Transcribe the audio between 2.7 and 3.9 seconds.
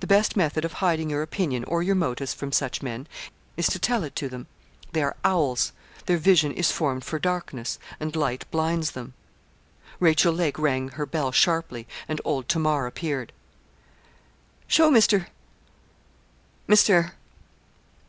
men, is to